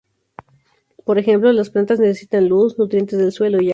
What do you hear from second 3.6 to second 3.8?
y agua.